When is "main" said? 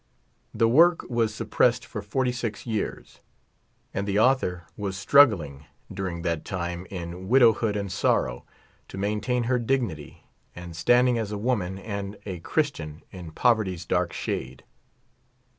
8.97-9.21